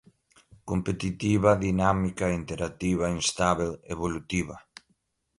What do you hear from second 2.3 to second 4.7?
interativa, instável, evolutiva